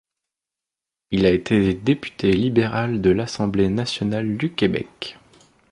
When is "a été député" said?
1.27-2.33